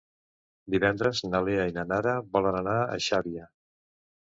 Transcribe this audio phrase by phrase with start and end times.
[0.75, 3.51] Divendres na Lea i na Nara volen anar a Xàbia.